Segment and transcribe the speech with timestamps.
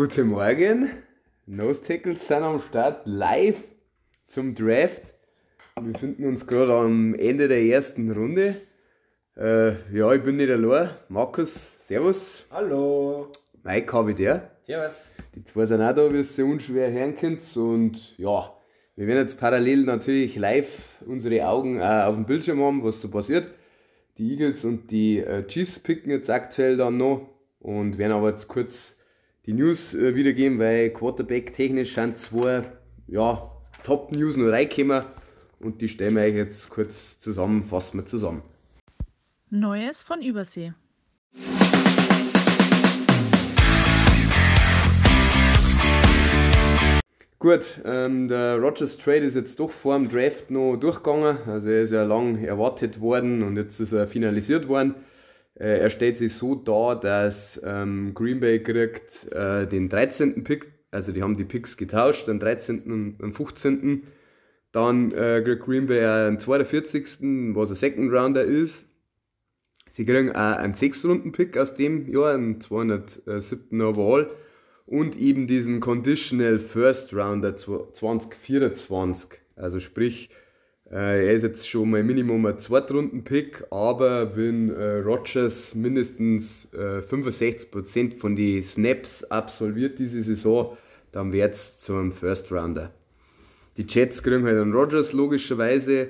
[0.00, 0.88] Guten Morgen.
[1.44, 3.62] Nose Tackles sind am Start live
[4.26, 5.12] zum Draft.
[5.74, 8.56] Wir befinden uns gerade am Ende der ersten Runde.
[9.36, 10.88] Äh, ja, ich bin nicht allein.
[11.10, 12.46] Markus, Servus.
[12.50, 13.30] Hallo.
[13.62, 14.50] Mike habe ich der.
[14.62, 15.10] Servus.
[15.34, 17.42] Die zwei sind auch da, wie ihr sie unschwer hören könnt.
[17.58, 18.54] Und ja,
[18.96, 23.52] wir werden jetzt parallel natürlich live unsere Augen auf dem Bildschirm haben, was so passiert.
[24.16, 27.28] Die Eagles und die äh, Chiefs picken jetzt aktuell dann noch
[27.58, 28.96] und werden aber jetzt kurz
[29.46, 32.64] die News äh, wiedergeben, weil Quarterback technisch sind zwei
[33.06, 33.50] ja,
[33.84, 35.04] Top-News noch reingekommen
[35.60, 38.42] und die stellen wir euch jetzt kurz zusammen, fassen wir zusammen.
[39.48, 40.72] Neues von Übersee.
[47.38, 51.38] Gut, ähm, der Rogers Trade ist jetzt doch vor dem Draft noch durchgegangen.
[51.46, 54.94] Also er ist ja lang erwartet worden und jetzt ist er finalisiert worden.
[55.60, 60.42] Äh, er stellt sich so dar, dass ähm, Green Bay kriegt äh, den 13.
[60.42, 62.90] Pick, also die haben die Picks getauscht, den 13.
[62.90, 64.04] und den 15.
[64.72, 67.54] Dann äh, kriegt Green Bay einen 42.
[67.54, 68.86] was ein Second Rounder ist.
[69.92, 73.80] Sie kriegen auch einen 6-Runden-Pick aus dem Jahr, einen 207.
[73.82, 74.30] Overall
[74.86, 79.30] und eben diesen Conditional First Rounder 2024.
[79.56, 80.30] Also sprich,
[80.96, 88.18] er ist jetzt schon mal Minimum ein Zweitrunden-Pick, aber wenn äh, Rogers mindestens äh, 65%
[88.18, 90.76] von den Snaps absolviert diese Saison,
[91.12, 92.92] dann wird es zum First Rounder.
[93.76, 96.08] Die Jets kriegen halt einen Rogers logischerweise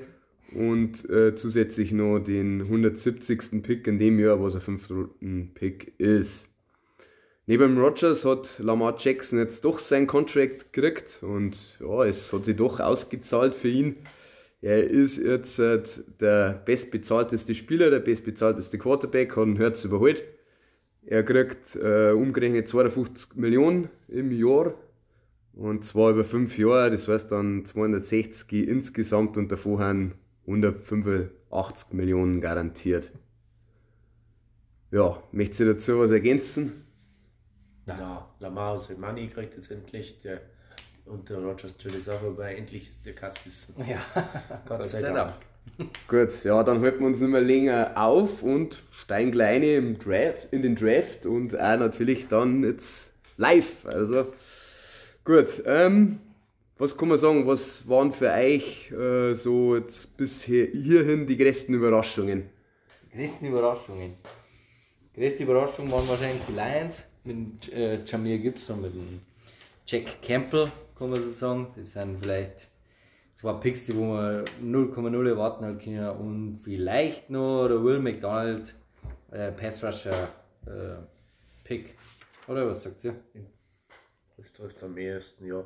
[0.54, 3.62] und äh, zusätzlich noch den 170.
[3.62, 6.48] Pick in dem Jahr, was ein 5-Runden-Pick ist.
[7.46, 12.56] Neben Rogers hat Lamar Jackson jetzt doch sein Contract gekriegt und ja, es hat sich
[12.56, 13.96] doch ausgezahlt für ihn.
[14.62, 15.82] Er ist jetzt äh,
[16.20, 20.22] der bestbezahlteste Spieler, der bestbezahlteste Quarterback, hat einen Herz überholt.
[21.06, 24.74] Er kriegt äh, umgerechnet 52 Millionen im Jahr
[25.54, 30.14] und zwar über fünf Jahre, das heißt dann 260 insgesamt und davon haben
[30.46, 33.12] 185 Millionen garantiert.
[34.90, 36.84] Ja, möchtest du dazu was ergänzen?
[37.86, 40.20] Ja, Lamar aus Money kriegt jetzt endlich.
[40.20, 40.40] Der,
[41.10, 43.74] und der Rogers natürlich auch, aber endlich ist der Kaspissen.
[43.86, 44.00] Ja,
[44.66, 45.34] Gott sei Dank.
[46.08, 50.48] Gut, ja, dann halten wir uns nicht mehr länger auf und steigen gleich im Draft,
[50.52, 53.84] in den Draft und auch natürlich dann jetzt live.
[53.84, 54.32] Also
[55.24, 56.20] gut, ähm,
[56.78, 61.74] was kann man sagen, was waren für euch äh, so jetzt bisher hierhin die größten
[61.74, 62.48] Überraschungen?
[63.12, 64.14] Die größten Überraschungen.
[65.14, 69.20] Die größte Überraschung waren wahrscheinlich die Lions mit äh, Jamir Gibbs und mit dem
[69.86, 71.68] Jack Campbell, kann man so sagen.
[71.76, 72.68] Das sind vielleicht
[73.34, 76.10] zwei Picks, die wo wir 0,0 erwarten halt können.
[76.10, 78.74] Und vielleicht noch der Will McDonald,
[79.32, 80.28] äh, Pass Rusher
[80.66, 80.96] äh,
[81.64, 81.94] Pick.
[82.48, 83.14] Oder was sagt ihr?
[84.36, 85.62] Das trifft am ehesten, ja.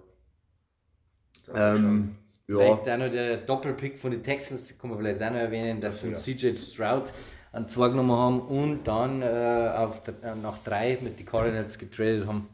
[1.55, 2.17] Ähm,
[2.49, 5.81] ja, Vielleicht auch noch der Doppelpick von den Texans, kann man vielleicht auch noch erwähnen,
[5.81, 6.17] dass sie Ja.
[6.17, 7.13] CJ Stroud
[7.53, 11.79] an zwei genommen haben und dann äh, auf, der- äh, nach drei mit den Cardinals
[11.79, 12.49] getradet haben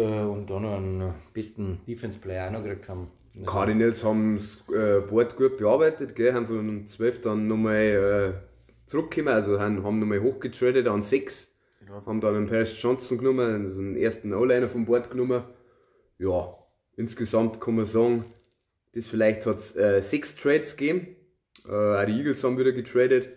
[0.00, 3.08] und dann noch einen besten Defense Player auch noch gekriegt haben.
[3.46, 9.34] Cardinals haben das äh, Board gut bearbeitet, gell, haben von 12 dann nochmal äh, zurückgekommen,
[9.34, 11.52] also haben, haben nochmal hochgetradet an 6.
[11.80, 12.06] Genau.
[12.06, 15.42] Haben dann einen Paris Johnson genommen, also den ersten O-Liner vom Board genommen.
[16.18, 16.56] Ja,
[16.96, 18.24] insgesamt kann man sagen,
[18.94, 21.16] das vielleicht hat es äh, sechs Trades gegeben.
[21.66, 23.30] Äh, auch die Eagles haben wieder getradet.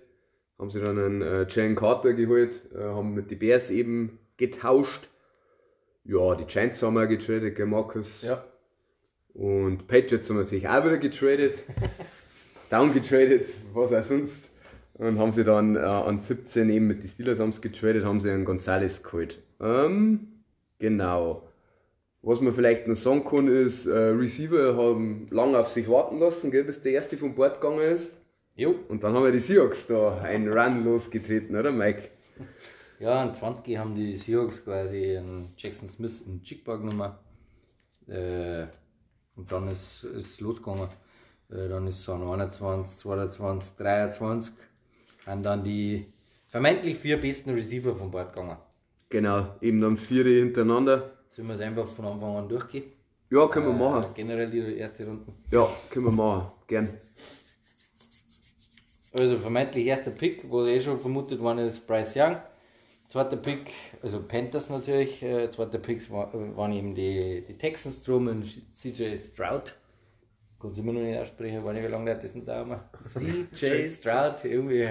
[0.59, 5.09] Haben sie dann einen äh, Jalen Carter geholt, äh, haben mit den Bears eben getauscht.
[6.07, 8.21] Ja, die Giants haben auch getradet, gell, Markus?
[8.21, 8.41] Ja.
[9.33, 11.63] Und Patriots haben natürlich auch wieder getradet.
[12.69, 14.49] Downgetradet, was auch sonst.
[14.93, 18.31] Und haben sie dann äh, an 17 eben mit den Steelers haben's getradet, haben sie
[18.31, 19.37] einen Gonzales geholt.
[19.59, 20.27] Ähm,
[20.79, 21.49] genau.
[22.21, 26.51] Was man vielleicht noch sagen kann, ist, äh, Receiver haben lange auf sich warten lassen,
[26.51, 28.15] gell, bis der erste vom Bord gegangen ist.
[28.55, 28.75] Jo.
[28.87, 32.09] Und dann haben wir die Seahawks da einen Run losgetreten, oder Mike?
[32.99, 37.11] Ja, an 20 haben die Seahawks quasi einen Jackson Smith in Chickbag genommen.
[38.07, 38.65] Äh,
[39.35, 40.89] und dann ist es losgegangen.
[41.51, 44.53] Äh, dann ist es an 21, 22, 23
[45.27, 46.05] haben dann die
[46.47, 48.57] vermeintlich vier besten Receiver vom Bord gegangen.
[49.09, 51.11] Genau, eben dann vier hintereinander.
[51.29, 52.85] Sollen wir es einfach von Anfang an durchgehen?
[53.29, 54.11] Ja, können wir Äh, machen.
[54.15, 55.25] generell die erste Runde.
[55.51, 56.51] Ja, können wir machen.
[56.65, 56.89] Gern.
[59.13, 62.37] Also vermeintlich erster Pick, wo eh schon vermutet worden ist, Bryce Young.
[63.07, 63.71] Zweiter Pick,
[64.01, 65.23] also Panthers natürlich.
[65.23, 68.45] Äh, zweiter Pick war, waren eben die, die Texans drum und
[68.75, 69.75] CJ Stroud.
[70.59, 72.81] Kann ich immer noch nicht aussprechen, weiß nicht, wie lange das nicht dauern.
[73.53, 74.89] CJ Stroud, irgendwie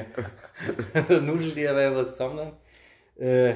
[1.21, 2.53] nuschelt die aber was zusammen.
[3.17, 3.55] Äh,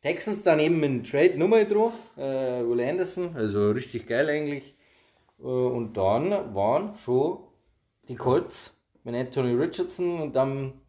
[0.00, 4.76] Texans dann eben mit dem Trade nochmal dran, äh, Will Anderson, also richtig geil eigentlich.
[5.40, 7.38] Äh, und dann waren schon
[8.08, 8.72] die Colts
[9.02, 10.80] mit Anthony Richardson und dann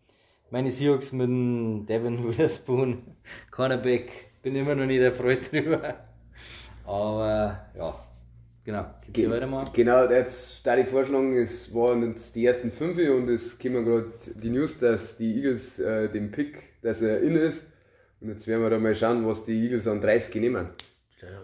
[0.51, 3.03] meine Seahawks mit dem Devin Witherspoon,
[3.51, 4.11] Cornerback.
[4.41, 5.95] Bin immer noch nicht erfreut drüber.
[6.85, 7.99] Aber ja,
[8.63, 8.85] genau.
[9.05, 9.71] Geht's hier weitermachen?
[9.73, 14.11] Genau, jetzt da die vorschlagen, es waren jetzt die ersten fünf und es kommen gerade
[14.35, 17.65] die News, dass die Eagles äh, den Pick, dass er in ist.
[18.21, 20.69] Und jetzt werden wir da mal schauen, was die Eagles an 30 nehmen.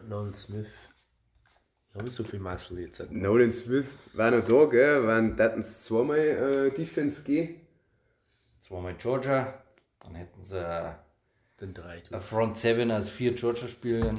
[0.08, 0.68] Nolan Smith.
[1.90, 3.12] Ich habe so viel Muscle jetzt.
[3.12, 5.08] Nolan Smith war noch da, gell?
[5.08, 7.65] Wenn das zweimal äh, Defense gehen.
[8.68, 9.54] Zweimal Georgia,
[10.00, 10.90] dann hätten sie äh,
[11.62, 12.02] Den drei.
[12.10, 14.18] eine Front 7 aus vier Georgia-Spielern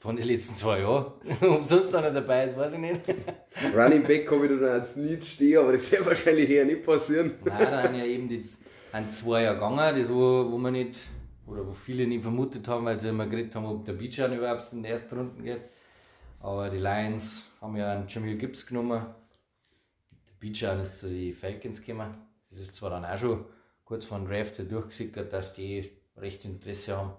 [0.00, 1.12] von den letzten zwei Jahren.
[1.42, 3.02] Ob sonst einer dabei ist, weiß ich nicht.
[3.76, 7.34] Running Back habe ich da als nicht stehen, aber das wird wahrscheinlich eher nicht passieren.
[7.44, 8.42] Nein, da haben ja eben die
[8.90, 10.98] ein zwei Jahre gegangen, das wo, wo man nicht,
[11.46, 14.72] oder wo viele nicht vermutet haben, weil sie immer geredet haben, ob der Bijan überhaupt
[14.72, 15.62] in die ersten Runden geht.
[16.40, 19.06] Aber die Lions haben ja einen Jamil Gibbs genommen.
[20.10, 22.10] Der Bijan ist zu den Falcons gekommen.
[22.50, 23.44] Das ist zwar dann auch schon
[23.84, 27.12] kurz vor dem Draft durchgesickert, dass die recht Interesse haben.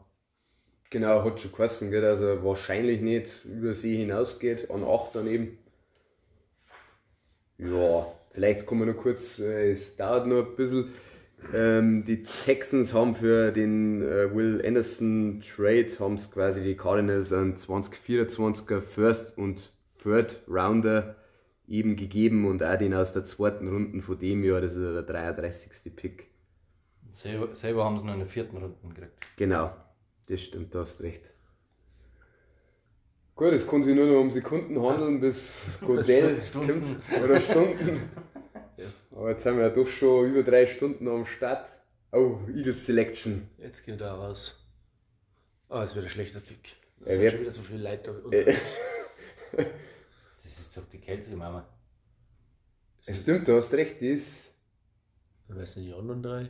[0.89, 5.57] Genau, hat schon geheißen, gell, dass er wahrscheinlich nicht über sie hinausgeht, an 8 daneben.
[7.57, 10.93] Ja, vielleicht kommen wir noch kurz, äh, es dauert noch ein bisschen.
[11.53, 17.55] Ähm, die Texans haben für den äh, Will Anderson Trade haben quasi die Cardinals einen
[17.55, 19.71] 2024er First und
[20.03, 21.15] Third Rounder
[21.71, 25.03] eben gegeben und auch den aus der zweiten Runde von dem Jahr, das ist der
[25.03, 25.95] 33.
[25.95, 26.27] Pick.
[27.11, 29.13] Selber, selber haben sie noch in der vierten Runde gekriegt.
[29.37, 29.73] Genau,
[30.27, 31.23] das stimmt, da hast recht.
[33.35, 36.81] Gut, es kann sich nur noch um Sekunden handeln, bis Godell Stunden.
[37.09, 37.23] kommt.
[37.23, 38.09] Oder Stunden.
[39.11, 41.67] Aber jetzt sind wir ja doch schon über drei Stunden am Start.
[42.11, 43.47] Oh, Eagles Selection.
[43.57, 44.57] Jetzt geht er raus.
[45.69, 46.75] Ah, es wird ein schlechter Pick.
[47.05, 48.79] Es sind wird- schon wieder so viele Leute da unterwegs.
[50.71, 51.67] Das ist doch die Kälte, Mama.
[53.05, 54.53] Es stimmt, du hast recht, die ist.
[55.49, 56.47] Wer sind die anderen drei?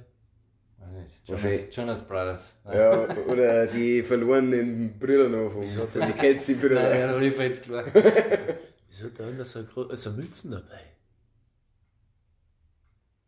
[0.78, 1.28] Weiß nicht.
[1.30, 2.52] Wahrscheinlich- Jonas, Jonas Brothers.
[2.66, 5.88] Ja, oder die verlorenen Brüder noch vom Wieso?
[5.88, 6.76] von die Kelsey-Brüder.
[6.76, 7.84] Nein, ja, noch nicht jetzt klar.
[8.88, 10.82] Wieso da ist ein, gro- ist ein Münzen dabei?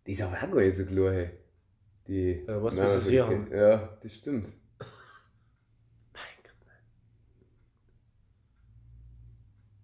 [0.06, 1.32] Die ist aber auch gar nicht so klar, hey.
[2.08, 2.44] Die.
[2.48, 3.48] Ja, was Nein, müssen also sie die- haben?
[3.52, 4.46] Ja, das stimmt.
[6.14, 6.78] Mein Gott, nein.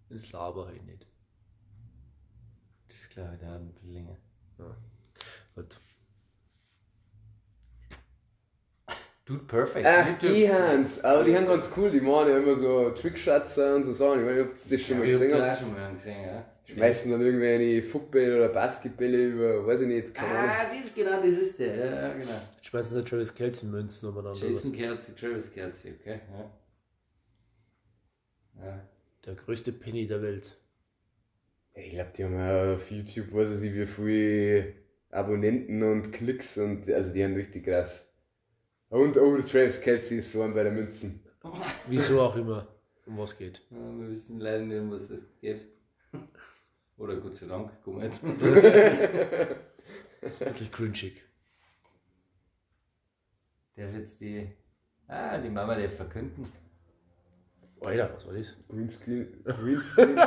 [0.09, 1.05] Das laber ich nicht.
[2.87, 4.17] Das ist klar, der hat ein bisschen länger.
[5.55, 5.79] Gut.
[9.25, 9.85] Dude, perfect.
[9.85, 10.33] Ach, YouTube.
[10.33, 13.93] die Hans, aber die haben ganz cool, die machen ja immer so Trickshots und so
[13.93, 14.21] Sachen.
[14.21, 15.59] Ich weiß nicht, ob du das schon mal ich hab gesehen das auch hast.
[15.59, 16.45] schon mal gesehen, ja.
[16.65, 20.51] Schmeißen dann irgendwelche Football oder Basketbälle über, weiß ich nicht, keine Ahnung.
[20.51, 21.75] Ah, das, genau, das ist der.
[21.75, 22.41] Ja, ja, genau.
[22.61, 24.39] Schmeißen sie Travis Kelsey Münzen umeinander.
[24.39, 24.71] Jason?
[24.73, 26.19] Kelsey, Travis Kelsey, okay.
[28.57, 28.65] Ja.
[28.65, 28.79] ja.
[29.25, 30.57] Der größte Penny der Welt.
[31.73, 34.73] Ich glaube, die haben ja auf YouTube, weiß ich nicht, wie viele
[35.11, 38.07] Abonnenten und Klicks und, also die haben richtig krass.
[38.89, 41.23] Und, oh, der Travis Kelsey ist so ein bei der Münzen.
[41.87, 42.67] Wieso auch immer.
[43.05, 43.61] Um was geht.
[43.69, 45.61] Ja, Wir wissen leider nicht, um was das geht.
[46.97, 48.39] Oder Gott sei Dank, kommen wir jetzt mal
[50.39, 51.23] Wirklich cringig.
[53.77, 54.51] Der jetzt die.
[55.07, 56.51] Ah, die Mama darf verkünden.
[57.81, 58.55] Alter, was war das?
[58.69, 59.27] Greenscreen.
[59.45, 60.19] Greenscreen.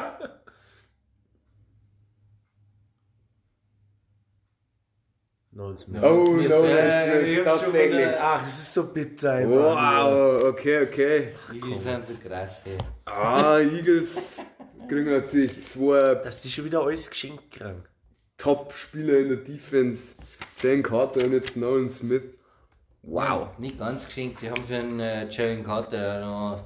[5.55, 6.03] Nolan Smith.
[6.03, 8.07] Oh, Smith, no, ja, ich Smith, tatsächlich.
[8.19, 9.77] Ach, es ist so bitter einfach.
[9.77, 11.29] Wow, okay, okay.
[11.53, 12.79] Die sind so krass, ey.
[13.05, 14.39] Ah, Eagles
[14.89, 17.85] kriegen natürlich zwei Dass die schon wieder alles geschenkt kriegen.
[18.39, 20.03] Top-Spieler in der Defense.
[20.61, 22.25] Jalen Carter und jetzt Nolan Smith.
[23.03, 23.59] Wow.
[23.59, 24.41] Nicht ganz geschenkt.
[24.41, 26.65] Die haben für einen äh, Jalen Carter noch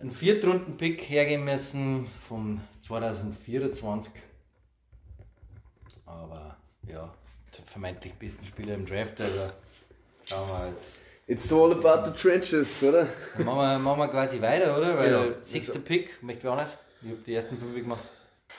[0.00, 4.12] einen Viertrunden-Pick hergeben müssen vom 2024.
[6.06, 6.56] Aber
[6.88, 7.12] ja,
[7.66, 9.20] vermeintlich besten Spieler im Draft.
[9.20, 9.50] Also
[10.24, 10.72] schauen wir mal.
[11.26, 13.06] It's all about the trenches, oder?
[13.36, 14.98] Dann machen wir, machen wir quasi weiter, oder?
[14.98, 15.34] Weil Genau.
[15.42, 16.76] sechster Pick, möchte ich auch nicht.
[17.02, 18.00] Ich habe die ersten fünf gemacht.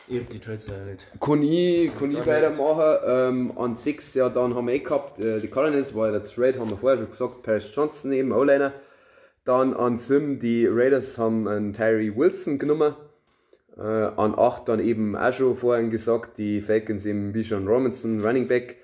[0.07, 1.05] Ich hab die Trades leider nicht.
[1.19, 3.03] Kann ich, kann ich weitermachen.
[3.05, 6.25] Ähm, an 6, ja, dann haben wir eh gehabt, äh, die Cardinals war ja der
[6.25, 8.71] Trade, haben wir vorher schon gesagt, Paris Johnson eben, O-Liner.
[9.51, 12.95] Dann an 7, die Raiders haben einen Tyree Wilson genommen.
[13.77, 18.47] Äh, an 8 dann eben auch schon vorhin gesagt, die Falcons eben Bijan Robinson, Running
[18.47, 18.77] Back.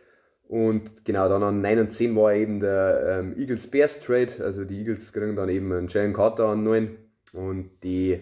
[0.50, 4.44] Und genau, dann an 9 und 10 war eben der ähm, Eagles Bears Trade.
[4.44, 6.98] Also die Eagles kriegen dann eben einen Jalen Carter an 9.
[7.32, 8.20] Und die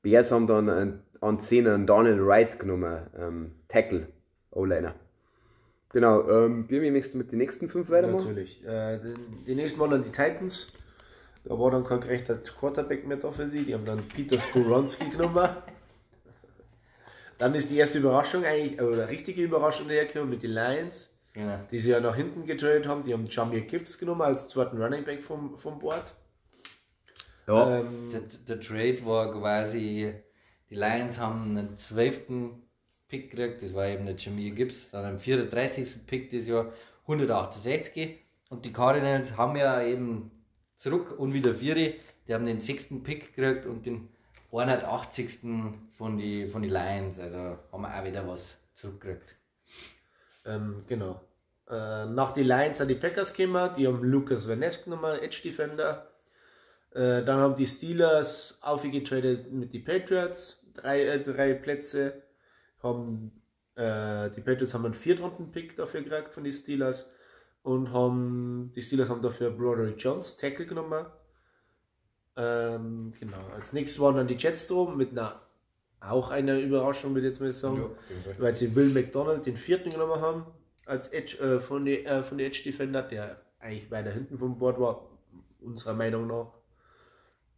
[0.00, 4.06] Bears haben dann an, an 10 einen Daniel Wright genommen, ähm, Tackle,
[4.50, 4.94] O-Liner.
[5.90, 8.28] Genau, ähm, Birmi, möchtest du mit den nächsten 5 weitermachen?
[8.28, 8.66] Natürlich.
[8.66, 10.72] Äh, die, die nächsten waren dann die Titans.
[11.44, 13.64] Da war dann kein gerechter Quarterback mehr da für sie.
[13.64, 15.48] Die haben dann Peter Skoronski genommen.
[17.38, 21.58] Dann ist die erste Überraschung eigentlich, oder richtige Überraschung hergekommen mit den Lions, Genau.
[21.70, 23.02] die sie ja nach hinten getradet haben.
[23.02, 26.14] Die haben Jamir Gibbs genommen als zweiten Running Back vom, vom Board.
[27.48, 30.14] Ja, Ähm, Der, der Trade war quasi,
[30.70, 32.20] die Lions haben einen 12.
[33.08, 36.06] Pick gekriegt, das war eben der Jameer Gibbs, dann am 34.
[36.06, 36.72] Pick das Jahr
[37.02, 40.30] 168 und die Cardinals haben ja eben
[40.82, 42.88] zurück und wieder vier, die haben den 6.
[43.04, 44.08] Pick gekriegt und den
[44.46, 45.38] 180.
[45.92, 47.38] von die, von die Lions, also
[47.70, 49.36] haben wir auch wieder was zurückgekriegt.
[50.44, 51.20] Ähm, genau.
[51.70, 55.40] Äh, nach den Lions sind die Packers gekommen, die haben Lucas Van Ness genommen, Edge
[55.44, 56.10] Defender.
[56.90, 62.24] Äh, dann haben die Steelers aufgetradet mit den Patriots, drei, äh, drei Plätze.
[62.82, 63.40] Haben,
[63.76, 67.08] äh, die Patriots haben einen Viertrunden-Pick dafür gekriegt von den Steelers
[67.62, 71.06] und haben, die Steelers haben dafür Broderick Jones, Tackle genommen.
[72.36, 73.36] Ähm, genau.
[73.54, 75.40] Als nächstes waren dann die Jets drum mit einer,
[76.00, 77.90] auch einer Überraschung, würde ich jetzt mal sagen
[78.38, 80.46] weil sie Will McDonald den vierten genommen haben
[80.86, 84.58] als Edge äh, von den äh, von den Edge Defender, der eigentlich weiter hinten vom
[84.58, 85.06] Board war,
[85.60, 86.52] unserer Meinung nach.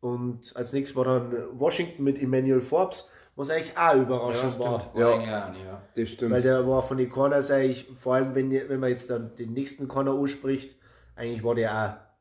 [0.00, 4.92] Und als nächstes war dann Washington mit Emmanuel Forbes, was eigentlich auch überraschend war.
[4.94, 5.10] Ja.
[5.20, 5.54] Ja.
[5.54, 5.82] Ja.
[5.96, 6.32] das stimmt.
[6.32, 9.52] Weil der war von den Corners eigentlich, vor allem wenn, wenn man jetzt dann den
[9.52, 10.76] nächsten Corner anspricht,
[11.16, 11.72] eigentlich war der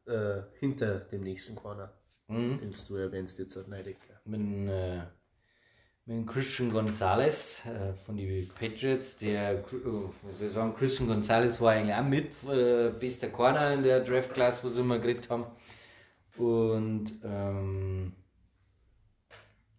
[0.08, 1.92] auch äh, hinter dem nächsten Corner,
[2.28, 2.60] Mhm.
[2.60, 3.98] den du erwähnst jetzt halt nicht.
[4.26, 4.40] mit,
[4.70, 4.98] äh,
[6.06, 9.18] mit dem Christian Gonzalez äh, von den Patriots.
[9.18, 9.64] Der, äh,
[10.24, 14.00] was soll ich sagen, Christian Gonzalez war eigentlich auch mit äh, bester Corner in der
[14.02, 15.46] Draft Class, was wir mal geredet haben.
[16.38, 18.14] Und ähm,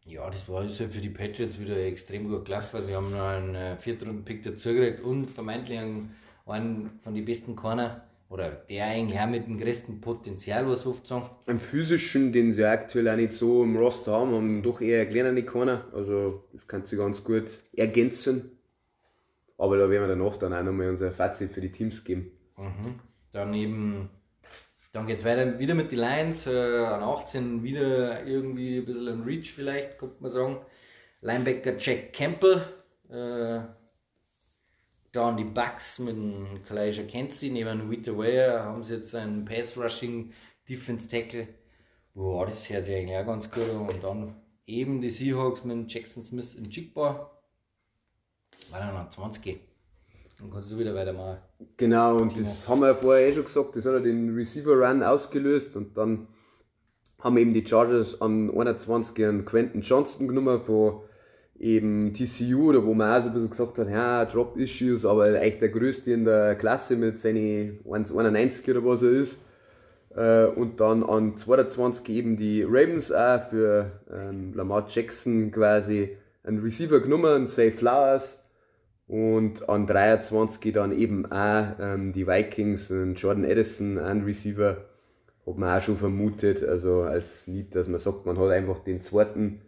[0.05, 2.83] ja, das war also für die Patriots wieder extrem gut gelaufen.
[2.83, 6.15] Sie haben noch einen äh, Viertrunden-Pick dazugekriegt und vermeintlich einen,
[6.47, 8.03] einen von den besten Corner,
[8.35, 11.31] oder der eigentlich auch mit dem größten Potenzial, was oft sagen.
[11.47, 15.45] Am physischen, den sie aktuell auch nicht so im Roster haben, haben doch eher kleinere
[15.45, 15.85] Corner.
[15.93, 18.59] Also das kann sie ganz gut ergänzen.
[19.57, 22.33] Aber da werden wir danach dann auch nochmal unser Fazit für die Teams geben.
[22.57, 22.99] Mhm.
[23.31, 24.11] Dann eben,
[24.95, 26.47] dann geht es weiter wieder mit den Lions.
[26.47, 30.61] Äh, an 18 wieder irgendwie ein bisschen ein Reach vielleicht, könnte man sagen.
[31.21, 32.63] Linebacker Jack Campbell.
[33.11, 33.61] Äh,
[35.11, 39.77] dann die Bucks mit dem Kalijah Kenzie neben Wita Ware haben sie jetzt einen Pass
[39.77, 40.33] Rushing
[40.69, 41.49] Defense Tackle.
[42.15, 43.89] Boah, das hört sich eigentlich auch ganz gut an.
[43.89, 47.43] Und dann eben die Seahawks mit Jackson Smith in Jigbar.
[48.71, 49.59] War dann noch 20.
[50.39, 51.39] Dann kannst du wieder weitermachen.
[51.77, 55.03] Genau, und das haben wir ja vorher eh schon gesagt, das hat ja den Receiver-Run
[55.03, 56.27] ausgelöst und dann
[57.21, 61.01] haben eben die Chargers an 21 einen Quentin Johnston genommen von
[61.59, 65.59] eben TCU, oder wo man auch so ein bisschen gesagt hat, ja, Drop-Issues, aber eigentlich
[65.61, 69.39] der größte in der Klasse mit seinen 1,91 oder was er ist.
[70.17, 76.61] Äh, Und dann an 22 eben die Ravens auch für ähm, Lamar Jackson quasi einen
[76.61, 78.44] Receiver genommen, einen Say Flowers.
[79.07, 84.79] Und an 23 dann eben auch ähm, die Vikings und Jordan Edison, ein Receiver,
[85.47, 89.03] hat man auch schon vermutet, also als nicht, dass man sagt, man hat einfach den
[89.03, 89.61] zweiten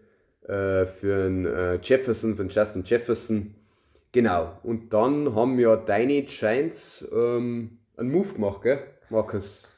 [0.44, 3.54] äh, für einen äh, Jefferson, für einen Justin Jefferson.
[4.12, 8.78] Genau, und dann haben ja deine Giants ähm, einen Move gemacht, gell,
[9.10, 9.68] Markus?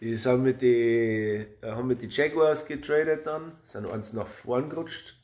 [0.00, 1.46] Die haben mit die
[2.08, 5.19] Jaguars getradet dann, sind eins nach vorn gerutscht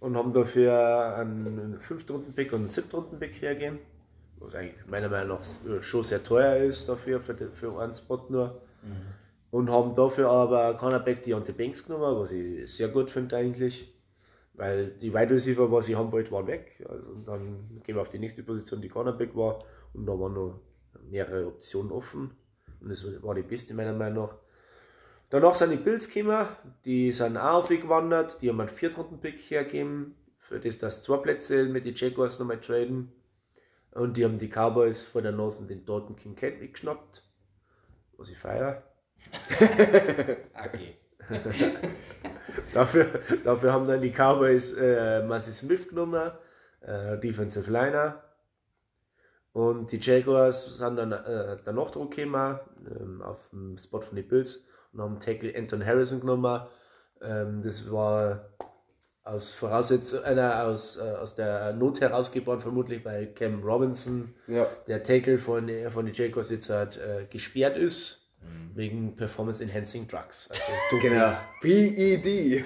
[0.00, 3.78] und haben dafür einen Fünftrunden-Pick und einen Siebtrunden-Pick hergegeben.
[4.38, 8.24] Was eigentlich meiner Meinung nach schon sehr teuer ist dafür, für, den- für einen Spot
[8.30, 8.62] nur.
[9.50, 13.92] Und haben dafür aber Cornerback Deontay Banks genommen, was ich sehr gut finde eigentlich.
[14.54, 16.84] Weil die Wide Receiver, was sie haben wollten, waren weg.
[16.88, 19.64] Also, und dann gehen wir auf die nächste Position, die Cornerback war.
[19.92, 20.60] Und da waren noch
[21.10, 22.30] mehrere Optionen offen.
[22.80, 24.34] Und das war die beste meiner Meinung nach.
[25.30, 26.48] Danach sind die Bills gekommen,
[26.84, 31.86] die sind auch aufgewandert, die haben einen Viertrunden-Pick hergegeben, für das das zwei Plätze mit
[31.86, 33.12] den Jaguars nochmal traden.
[33.92, 37.22] Und die haben die Cowboys vor der Nase den Dalton Kincaid weggeschnappt,
[38.16, 38.82] was ich feiere.
[40.54, 40.96] Okay.
[42.72, 43.06] Dafür,
[43.44, 46.32] dafür haben dann die Cowboys äh, Massey Smith genommen,
[46.80, 48.22] äh, Defensive Liner.
[49.52, 54.64] Und die Jaguars sind dann äh, danach gekommen, ähm, auf dem Spot von den Bills
[54.92, 56.62] und haben Tackle Anton Harrison genommen.
[57.22, 58.50] Ähm, das war
[59.22, 64.66] aus Voraussetzung, einer aus, äh, aus der Not herausgeboren, vermutlich, weil Cam Robinson, Ja.
[64.88, 68.16] der Tackle von, von den Jaguars jetzt halt, äh, gesperrt ist,
[68.74, 70.48] wegen Performance Enhancing Drugs.
[70.50, 70.62] Also.
[71.02, 71.32] Genau.
[71.60, 72.64] PED.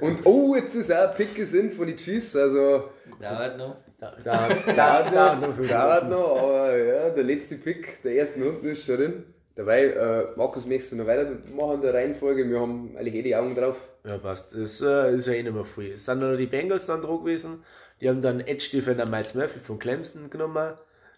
[0.00, 2.90] Und oh, jetzt ist auch ein Pick gesehen von den Chiefs, also
[3.20, 3.76] Dauert noch.
[3.98, 8.42] Da, da, dauert da, da, noch, dauert noch, aber ja, der letzte Pick der ersten
[8.42, 9.24] Runden ist schon drin.
[9.56, 12.46] Dabei, äh, Markus, möchtest du noch weitermachen in der Reihenfolge?
[12.46, 13.76] Wir haben eigentlich eh die Augen drauf.
[14.04, 14.54] Ja, passt.
[14.54, 15.92] Das äh, ist ja eh nicht mehr viel.
[15.92, 17.64] Es sind noch die Bengals dann dran gewesen.
[18.02, 20.74] Die haben dann Edge Defender Miles Murphy von Clemson genommen.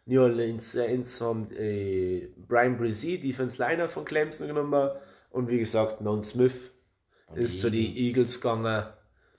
[0.06, 4.90] New Orleans Saints haben äh, Brian Brzee, Defense Liner von Clemson genommen.
[5.30, 6.70] Und wie gesagt, Non Smith
[7.34, 8.84] ist zu den Eagles gegangen.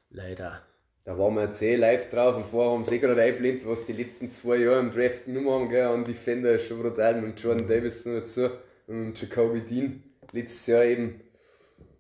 [0.10, 0.62] Leider.
[1.06, 3.86] Da waren wir jetzt eh live drauf und vorher haben sie eh gerade einblendet, was
[3.86, 5.70] die letzten zwei Jahre im Draft genommen haben.
[5.70, 5.88] Gell?
[5.88, 8.50] Und Defender ist schon brutal mit Jordan Davis noch dazu
[8.90, 10.04] und Jacoby Dean.
[10.32, 11.22] Letztes Jahr eben,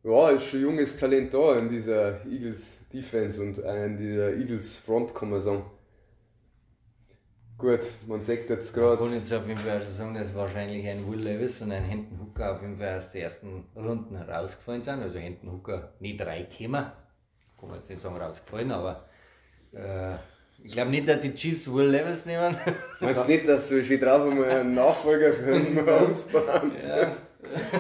[0.03, 4.77] ja, ist schon junges Talent da in dieser Eagles Defense und äh, in dieser Eagles
[4.77, 5.63] Front, kann man sagen.
[7.58, 8.98] Gut, man sagt jetzt Ich gerade.
[9.03, 12.19] kann jetzt auf jeden Fall schon sagen, dass wahrscheinlich ein Will Levis und ein Hinton
[12.22, 15.01] Hooker auf jeden Fall aus den ersten Runden rausgefallen sind.
[15.01, 16.86] Also Hinton Hooker nicht reingekommen.
[17.60, 19.10] Kann man jetzt nicht sagen rausgefallen, aber
[19.74, 20.15] äh,
[20.63, 22.55] ich glaube nicht, dass die Chiefs Will Levis nehmen.
[22.99, 26.71] Meinst du nicht, dass wir schon drauf einmal einen Nachfolger für den Mahomes bauen?
[26.85, 27.17] ja.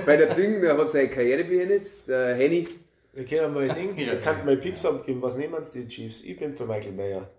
[0.05, 2.67] Bei der Ding, der hat seine Karriere beendet, der Henny.
[3.13, 4.13] Wir können mal Ding, Ja.
[4.13, 5.21] wir könnten mal Picks abgeben.
[5.21, 6.21] Was nehmen uns die Chiefs?
[6.23, 7.29] Ich bin für Michael Mayer.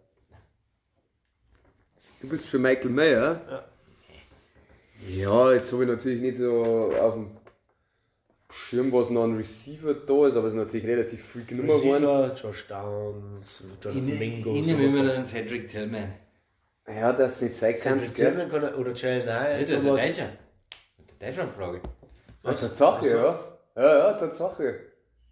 [2.20, 3.40] Du bist für Michael Mayer?
[3.50, 3.64] Ja.
[5.08, 7.30] Ja, jetzt habe ich natürlich nicht so auf dem
[8.68, 12.04] Schirm, was noch ein Receiver da ist, aber es ist natürlich relativ früh genommen worden.
[12.04, 14.52] Receiver, Josh Downs, Ich, Jonathan ich Mingo.
[14.52, 16.12] nehme sowas immer den Cedric Tillman.
[16.88, 17.98] Ja, das nicht sein kann.
[17.98, 18.14] Cedric?
[18.14, 19.62] Tillman kann er- oder Jalen Hyatt.
[19.62, 20.06] Das ist ein sowas.
[20.06, 20.28] Deutscher.
[21.18, 21.76] Das ist eine Frage.
[21.78, 22.60] Ja, Was?
[22.60, 23.16] Tatsache, Ach so.
[23.16, 23.44] ja.
[23.76, 24.80] Ja, ja, Tatsache.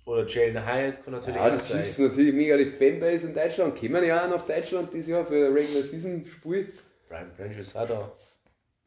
[0.07, 1.83] Oder Jalen Hyatt kann natürlich Ja, auch sein.
[1.83, 3.79] Chiefs sind natürlich mega die Fanbase in Deutschland.
[3.79, 6.73] Kommen ja auch nach Deutschland dieses Jahr für ein Regular Season Spiel.
[7.09, 8.13] Brian Branch ist auch da.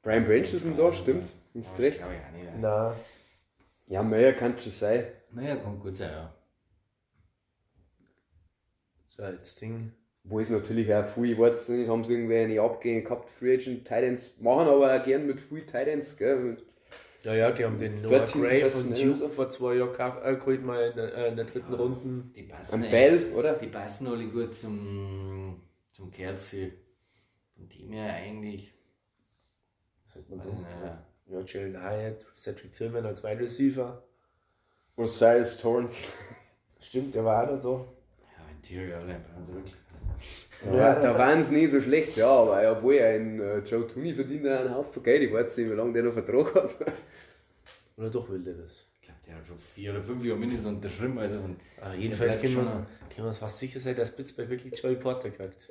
[0.03, 1.27] Brian Branch ist da, stimmt.
[1.53, 1.97] Das recht.
[1.99, 2.61] glaube ich auch nicht.
[2.61, 2.93] Nein.
[3.91, 5.03] Ja, Meyer kann schon sein.
[5.31, 6.33] Naja, kann gut sein, ja.
[9.05, 9.91] So als Ding.
[10.23, 13.55] Wo ist natürlich auch viel, ich weiß nicht, haben sie irgendwie eine Abgänge gehabt, Free
[13.55, 16.55] Agent Titans, machen aber auch gern mit viel Titans, gell.
[17.23, 20.63] Ja, ja, die haben den Noah 13 Gray von Duke vor zwei Jahren äh, geholt,
[20.63, 22.23] mal in der, äh, in der dritten Runde.
[22.33, 23.55] Die passen echt- Bell, oder?
[23.55, 25.61] Die passen alle gut zum,
[25.91, 26.71] zum Kerzi.
[27.55, 28.73] Von dem her eigentlich.
[30.05, 30.49] Sagt man so.
[31.31, 34.03] Ja, Jalen Hyatt, Cedric Tillman als Wide Receiver.
[34.97, 36.07] Osiris Torrance.
[36.79, 37.69] Stimmt, der war auch noch da.
[38.37, 39.75] ja, Interior brauchen sie wirklich.
[40.65, 44.45] Ja, da waren sie nicht so schlecht, ja, aber obwohl ein äh, Joe Tooney verdient
[44.45, 46.75] einen Haufen Geld, ich weiß nicht, wie lange der noch Vertrag hat.
[47.97, 48.87] Oder doch will der das?
[48.95, 51.17] Ich glaube, der hat schon vier oder fünf Jahre mindestens unterschrieben.
[51.19, 54.79] Also und Ah, jedenfalls können wir, können wir uns fast sicher sein, dass Pittsburgh wirklich
[54.81, 55.67] Joey Porter kriegt.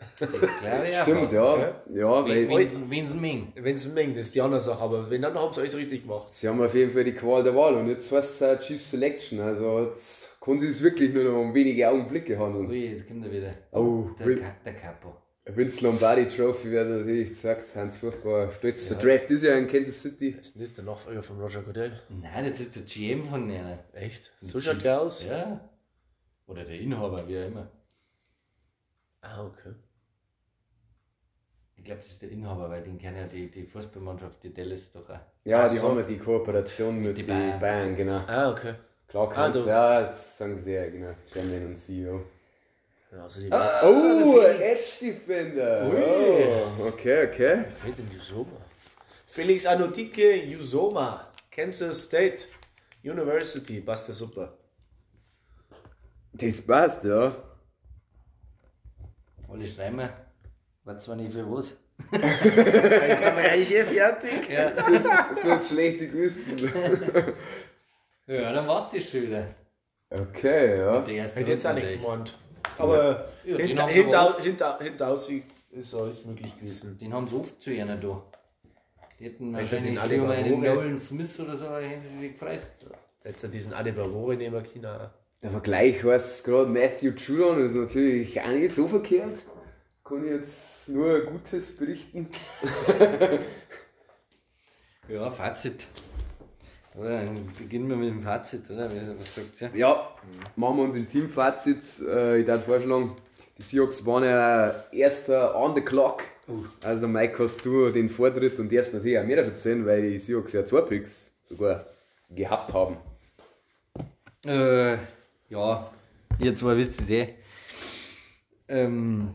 [0.00, 1.02] Auch.
[1.02, 1.82] Stimmt, ja.
[1.92, 2.48] Ja, weil
[2.88, 3.52] Wen sie mengen.
[3.54, 6.02] Wenn es mengen, das ist die andere Sache, aber wenn dann haben sie alles richtig
[6.02, 6.28] gemacht.
[6.32, 8.82] sie haben auf jeden Fall die Qual der Wahl und jetzt heißt es äh, Chief
[8.82, 12.68] Selection, also jetzt kann sie es wirklich nur noch um wenige Augenblicke handeln.
[12.68, 13.50] Ui, jetzt kommt er wieder.
[13.72, 15.16] Oh, der, Ka der Capo.
[15.46, 18.88] Vince Lombardi Trophy wird natürlich gesagt, Hans furchtbar stolz.
[18.88, 19.02] Der Ja.
[19.02, 20.36] Draft ist ja in Kansas City.
[20.40, 21.92] Ist das der Nachfolger von Roger Goodell?
[22.08, 23.78] Nein, das ist der GM von denen.
[23.92, 24.32] Echt?
[24.40, 25.24] So schaut der aus?
[25.26, 25.60] Ja.
[26.46, 27.70] Oder der Inhaber, wie auch immer.
[29.26, 29.72] Ah, okay.
[31.76, 34.92] Ich glaube, das ist der Inhaber, weil den kennen ja die, die Fußballmannschaft, die Dallas
[34.92, 35.18] doch auch.
[35.44, 35.88] Ja, Ach die so.
[35.88, 37.60] haben ja die Kooperation mit die den Bayern.
[37.60, 37.96] Bayern.
[37.96, 38.18] genau.
[38.26, 38.74] Ah, okay.
[39.08, 42.22] Klar Ah, du- ja, jetzt sagen sie ja, genau, Chairman und CEO.
[43.12, 45.86] Ja, also die Oh, Edge Defender.
[45.86, 47.64] Oh, okay, okay.
[47.86, 48.56] Mit dem Usoma.
[49.26, 52.46] Felix Anodike Usoma, Kansas State
[53.04, 54.56] University, passt ja super.
[56.32, 57.36] Das passt, ja.
[59.54, 60.10] Alle schreiben mir.
[60.82, 61.72] Weiß zwar nicht für was.
[62.12, 64.48] Jetzt sind wir eigentlich eh fertig.
[64.50, 64.70] Ja.
[65.44, 66.56] Das schlechte Gewissen.
[68.26, 69.46] ja, dann war's schon wieder.
[70.10, 71.00] Okay, ja.
[71.02, 72.34] Die Hätte jetzt auch nicht gemeint.
[72.78, 76.98] Aber Ja, hinter, hinter, aber oft- hinter, hinter Aussicht ist alles möglich gewesen.
[76.98, 78.20] Den haben sie oft zu einer da.
[79.20, 80.60] Die hätten Also wahrscheinlich den den alle über einen.
[80.62, 82.66] Nolan Smith oder so, da hätten sie sich gefreut.
[83.24, 85.14] Jetzt hat diesen Adebayor nehmen China.
[85.44, 89.40] Der Vergleich heißt gerade Matthew Judon, ist natürlich auch nicht so verkehrt.
[90.02, 92.28] Kann ich jetzt nur Gutes berichten.
[95.06, 95.86] Ja, Fazit.
[96.96, 98.88] Oder, dann beginnen wir mit dem Fazit, oder?
[99.18, 99.70] Was sagt ihr?
[99.74, 100.16] Ja,
[100.56, 101.82] machen wir uns den Teamfazit.
[102.08, 103.12] Äh, ich würde vorschlagen,
[103.58, 106.22] die Seahawks waren ja erster on the clock.
[106.82, 110.18] Also Mike, hast du den Vortritt und erst natürlich auch mehr davon erzählen, weil die
[110.18, 111.84] Seahawks ja zwei Picks sogar
[112.30, 112.96] gehabt haben.
[114.46, 114.96] Äh,
[115.54, 115.90] ja,
[116.40, 117.28] ihr zwei wisst es eh.
[118.68, 119.34] Ähm,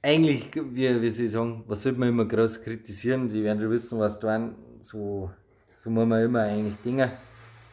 [0.00, 3.28] eigentlich, wie, wie sie sagen, was sollte man immer groß kritisieren?
[3.28, 4.54] Sie werden schon wissen, was tun.
[4.80, 5.30] So,
[5.78, 7.12] so muss man immer eigentlich Dinge.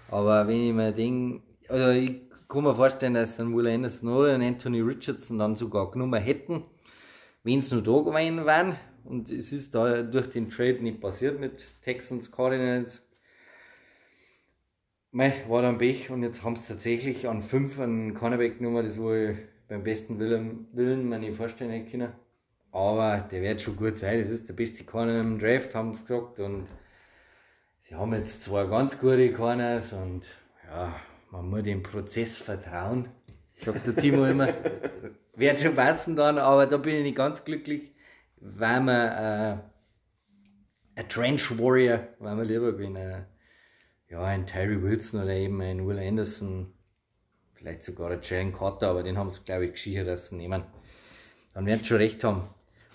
[0.09, 4.33] Aber wenn ich mir denke, also ich kann mir vorstellen, dass dann Will Anderson oder
[4.33, 6.63] Anthony Richardson dann sogar genommen hätten,
[7.43, 11.39] wenn sie noch da gewesen wären, Und es ist da durch den Trade nicht passiert
[11.39, 13.01] mit Texans, Cardinals.
[15.11, 18.99] Mei, war dann Pech und jetzt haben sie tatsächlich an 5 einen Cornerback genommen, das
[18.99, 19.33] war
[19.67, 22.11] beim besten Willen, Willen mir nicht vorstellen können.
[22.71, 26.01] Aber der wird schon gut sein, das ist der beste Corner im Draft, haben sie
[26.01, 26.39] gesagt.
[26.39, 26.67] Und
[27.79, 30.27] sie haben jetzt zwei ganz gute Corners und
[30.69, 30.95] ja,
[31.31, 33.09] man muss dem Prozess vertrauen,
[33.55, 34.49] sagt der Timo immer.
[35.35, 37.91] wird schon passen dann, aber da bin ich nicht ganz glücklich,
[38.37, 39.57] weil man äh,
[40.95, 43.23] ein Trench Warrior, weil man lieber bin, äh,
[44.09, 46.73] ja, ein Terry Wilson oder eben ein Will Anderson,
[47.53, 50.63] vielleicht sogar ein Jalen Carter, aber den haben sie, glaube ich, geschichert, dass sie nehmen.
[51.53, 52.43] Dann werden sie schon recht haben.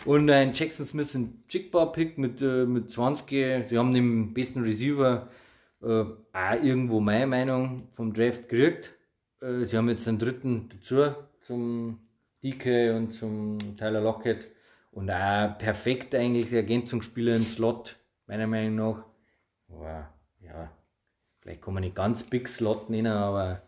[0.05, 3.68] Und ein Jackson Smith ein Jigbar-Pick mit, äh, mit 20.
[3.68, 5.29] Sie haben den besten Receiver
[5.83, 8.94] äh, auch irgendwo meine Meinung vom Draft gekriegt.
[9.40, 11.14] Äh, sie haben jetzt einen dritten dazu
[11.46, 12.00] zum
[12.42, 14.50] DK und zum Tyler Lockett.
[14.90, 17.96] Und auch perfekt eigentlich Ergänzungsspieler im Slot,
[18.27, 19.05] meiner Meinung nach.
[19.68, 20.70] Aber ja,
[21.45, 23.63] vielleicht kann man nicht ganz Big Slot nennen, aber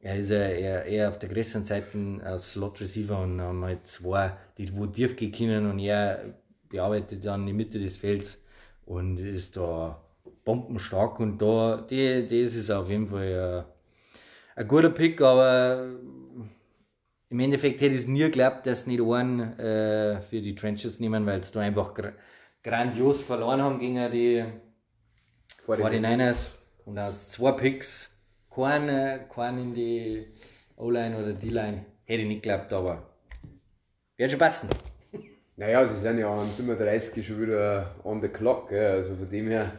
[0.00, 3.86] er ist ja eher, eher auf der größeren Seite als Slot Receiver und haben halt
[3.86, 6.34] zwei, die wo tief gehen können und er
[6.68, 8.42] bearbeitet dann die Mitte des Felds
[8.86, 10.02] und ist da
[10.44, 13.64] bombenstark und da, die, das ist auf jeden Fall
[14.56, 15.86] ein, ein guter Pick, aber
[17.28, 21.26] im Endeffekt hätte ich es nie geglaubt, dass nicht einen äh, für die Trenches nehmen,
[21.26, 22.12] weil sie da einfach gr
[22.62, 24.44] grandios verloren haben gegen die
[25.66, 26.61] 49ers.
[26.84, 28.10] Und aus zwei Picks
[28.54, 30.26] keinen, keinen in die
[30.76, 33.02] O-Line oder D-Line hätte ich nicht geglaubt, aber
[34.16, 34.68] wird schon passen.
[35.56, 38.92] Naja, sie sind ja an 37 schon wieder on the clock, gell?
[38.92, 39.72] also von dem her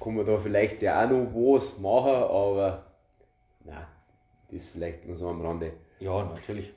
[0.00, 2.86] kann man da vielleicht ja auch noch was machen, aber
[3.64, 3.86] nein,
[4.50, 5.72] das vielleicht nur so am Rande.
[5.98, 6.72] Ja, natürlich.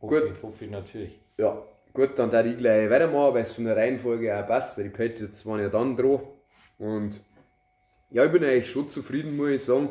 [0.00, 0.32] Hoffe, Gut.
[0.34, 1.20] Ich, hoffe ich natürlich.
[1.38, 4.84] Ja, gut, dann darf ich gleich weitermachen, weil es von der Reihenfolge auch passt, weil
[4.84, 6.20] die Patriots waren ja dann dran.
[6.78, 7.20] Und
[8.10, 9.88] ja, ich bin eigentlich schon zufrieden, muss ich sagen.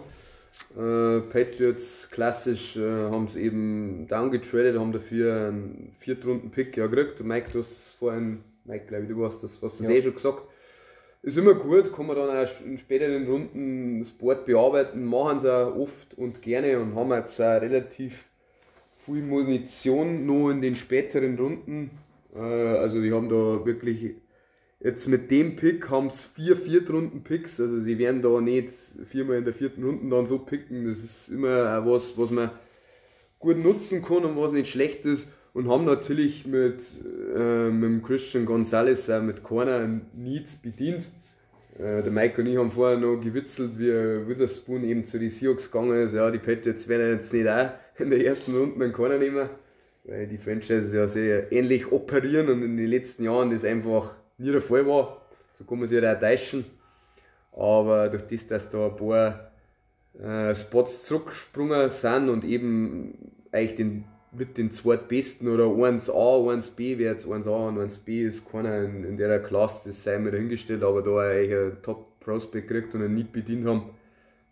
[0.76, 7.22] Äh, Patriots klassisch äh, haben es eben downgetradet, haben dafür einen Viertrunden-Pick ja gekriegt.
[7.24, 9.94] Mike, du hast vorhin, Mike, glaube ich, du hast das, hast das Ja.
[9.94, 10.44] eh schon gesagt.
[11.24, 15.52] Ist immer gut, kann man dann auch in späteren Runden das Board bearbeiten, machen sie
[15.52, 18.26] auch oft und gerne und haben jetzt auch relativ
[19.06, 21.92] viel Munition noch in den späteren Runden.
[22.36, 24.12] Äh, also die haben da wirklich
[24.86, 28.70] jetzt mit dem Pick haben es vier Viertrunden-Picks, also sie werden da nicht
[29.10, 30.88] viermal in der vierten Runde dann so picken.
[30.88, 32.52] Das ist immer auch was, was man
[33.40, 35.34] gut nutzen kann und was nicht schlecht ist.
[35.54, 36.82] Und haben natürlich mit,
[37.36, 41.10] äh, mit Christian Gonzalez auch mit Corner ein Need bedient.
[41.80, 43.88] Äh, der Mike und ich haben vorher noch gewitzelt, wie
[44.28, 46.14] Witherspoon eben zu den Seahawks gegangen ist.
[46.14, 49.50] Ja, die Patriots werden jetzt nicht auch in der ersten Runde einen Corner nehmen,
[50.04, 54.52] weil die Franchises ja sehr ähnlich operieren und in den letzten Jahren das einfach nie
[54.52, 55.22] der Fall war.
[55.54, 56.66] So kann man sich halt auch täuschen.
[57.54, 59.52] Aber durch das, dass da ein paar
[60.22, 67.14] äh, Spots zurückgesprungen sind und eben eigentlich den, mit den zweitbesten oder 1A, 1B, wer
[67.14, 71.02] jetzt 1A und 1B ist, keiner in, in der Klasse, das sei mir dahingestellt, aber
[71.02, 73.92] da eigentlich einen Top-Prospect gekriegt und einen nicht bedient haben.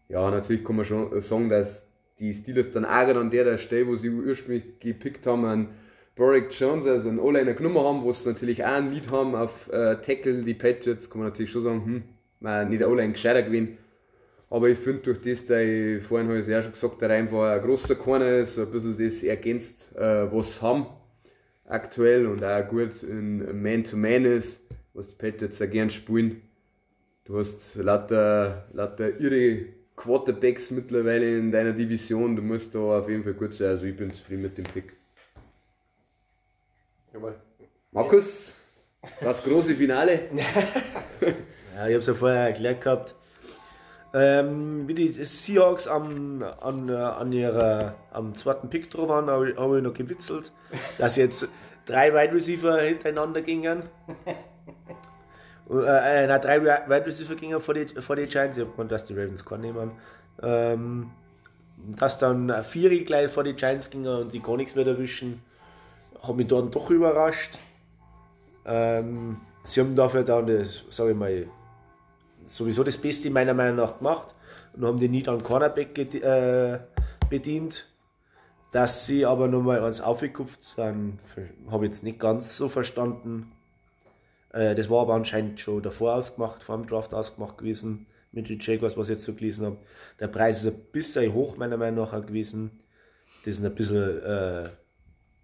[0.07, 1.85] Ja, natürlich kann man schon sagen, dass
[2.19, 5.69] die Steelers dann auch an der Stelle, wo sie ursprünglich gepickt haben, einen
[6.15, 9.71] Boric Jones, also einen O-Liner genommen haben, wo sie natürlich auch einen Need haben auf
[9.71, 12.03] äh, Tackle, die Patriots, kann man natürlich schon sagen, hm,
[12.39, 13.77] man nicht der O-Line gescheiter gewesen.
[14.49, 17.09] Aber ich finde, durch das, dass ich vorhin habe ich es ja schon gesagt, der
[17.09, 20.85] einfach ein großer Corner ist, ein bisschen das ergänzt, äh, was sie haben
[21.65, 24.61] aktuell und auch gut in Man-to-Man ist,
[24.93, 26.41] was die Patriots auch gern spielen.
[27.25, 33.23] Du hast lauter, lauter irre Quarterbacks mittlerweile in deiner Division, du musst da auf jeden
[33.23, 34.93] Fall gut sein, also ich bin zufrieden mit dem Pick.
[37.13, 37.35] Jawohl.
[37.91, 38.51] Markus,
[39.21, 40.21] das große Finale.
[41.75, 43.15] Ja, ich habe es ja vorher erklärt gehabt.
[44.13, 49.49] Ähm, wie die Seahawks am, an, äh, an ihrer, am zweiten Pick drauf waren, habe
[49.49, 50.51] ich, hab ich noch gewitzelt,
[50.99, 51.47] dass jetzt
[51.85, 53.83] drei Wide Receiver hintereinander gingen.
[55.65, 58.55] Und, äh, äh, nein, drei Wide Receiver gingen vor die, vor die Giants.
[58.55, 59.91] Ich habe gemeint, dass die Ravens keinen nehmen.
[60.43, 61.09] Ähm,
[61.97, 65.41] dass dann äh, vier gleich vor die Giants gingen und die gar nichts mehr erwischen,
[66.23, 67.59] hat mich dann doch überrascht.
[68.65, 71.47] Ähm, sie haben dafür dann das, sage ich mal,
[72.45, 74.33] sowieso das Beste meiner Meinung nach gemacht
[74.75, 76.79] und haben die nicht an Cornerback äh,
[77.29, 77.89] bedient.
[78.71, 81.19] Dass sie aber nochmal eins aufgekupft sind,
[81.69, 83.51] habe ich jetzt nicht ganz so verstanden.
[84.51, 88.59] Äh, das war aber anscheinend schon davor ausgemacht, vor dem Draft ausgemacht gewesen mit den
[88.59, 89.77] Jaguars, was ich jetzt so gelesen habe.
[90.19, 92.79] Der Preis ist ein bisschen hoch, meiner Meinung nach, gewesen.
[93.45, 94.69] Das ist ein bisschen äh,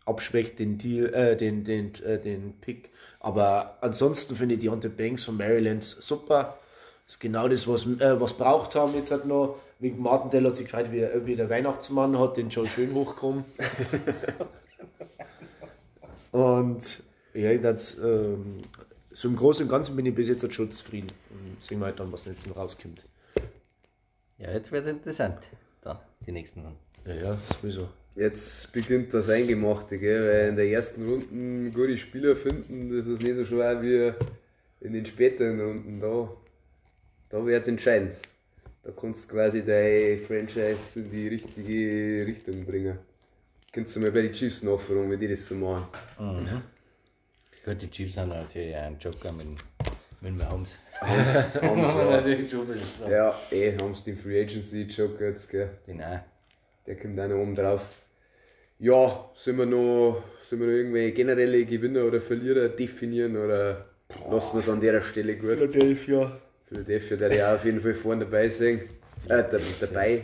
[0.10, 2.90] abschwächt den Deal, äh, den, den, äh, den Pick.
[3.20, 6.58] Aber ansonsten finde ich Deontay Banks von Maryland super.
[7.06, 9.58] Das ist genau das, was äh, was braucht haben jetzt halt noch.
[9.80, 13.46] Wegen Martindale hat sich gefreut, wie, wie der Weihnachtsmann hat den Joe schön hochgekommen.
[16.32, 18.62] und ja, das, ähm,
[19.12, 21.12] so im Großen und Ganzen bin ich bis jetzt halt schon zufrieden.
[21.30, 23.06] Und sehen wir halt dann, was jetzt noch rauskommt.
[24.38, 25.40] Ja, jetzt wird es interessant.
[25.82, 26.80] Dann, die nächsten Runden.
[27.06, 27.90] Ja, ja, sowieso.
[28.16, 30.28] Jetzt beginnt das Eingemachte, gell?
[30.28, 34.14] weil in der ersten Runden gute Spieler finden, das ist nicht so schwer wie
[34.86, 36.00] in den späteren Runden.
[36.00, 36.30] Da,
[37.30, 38.16] da wird es entscheidend.
[38.84, 42.98] Da kannst du quasi deine Franchise in die richtige Richtung bringen.
[43.72, 45.88] Kannst du mal bei den Chiefs nachfragen, wie die das so machen.
[47.64, 49.48] Gut, die Chiefs haben natürlich auch einen Joker mit,
[50.22, 50.76] mit Mahomes.
[52.50, 53.12] Schon viel sagen.
[53.12, 55.70] ja, eh, haben sie den Free Agency Joker jetzt, gell?
[55.86, 56.20] Den auch.
[56.90, 57.86] Der kommt auch noch oben drauf.
[58.80, 63.86] Ja, sollen wir noch, sollen wir noch irgendwelche generelle Gewinner oder Verlierer definieren oder
[64.32, 65.52] lassen wir es an der Stelle gut?
[65.52, 66.32] Philadelphia.
[66.68, 68.80] Philadelphia, der ja auf jeden Fall vorne dabei sein.
[69.28, 70.22] Äh, da- dabei